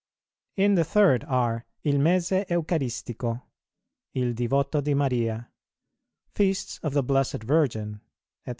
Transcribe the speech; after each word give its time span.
In 0.55 0.73
the 0.73 0.83
third 0.83 1.23
are 1.25 1.63
"Il 1.83 1.99
Mese 1.99 2.43
Eucaristico," 2.49 3.43
"Il 4.15 4.33
divoto 4.33 4.83
di 4.83 4.95
Maria," 4.95 5.51
Feasts 6.33 6.79
of 6.81 6.93
the 6.95 7.03
Blessed 7.03 7.43
Virgin, 7.43 8.01
&c. 8.47 8.49